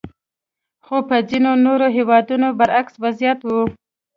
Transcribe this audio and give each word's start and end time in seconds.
خو 0.85 0.95
په 1.09 1.15
ځینو 1.29 1.51
نورو 1.65 1.87
هېوادونو 1.97 2.47
برعکس 2.59 2.93
وضعیت 3.03 3.39
وو. 3.43 3.63